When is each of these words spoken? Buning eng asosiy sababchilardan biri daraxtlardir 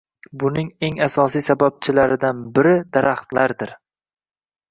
Buning 0.43 0.69
eng 0.87 0.95
asosiy 1.07 1.43
sababchilardan 1.47 2.41
biri 2.55 2.73
daraxtlardir 2.97 3.77